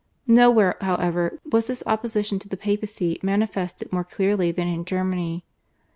Nowhere, 0.25 0.77
however, 0.81 1.37
was 1.51 1.67
this 1.67 1.83
opposition 1.85 2.39
to 2.39 2.49
the 2.49 2.57
Papacy 2.57 3.19
manifested 3.21 3.93
more 3.93 4.03
clearly 4.03 4.51
than 4.51 4.67
in 4.67 4.83
Germany. 4.83 5.45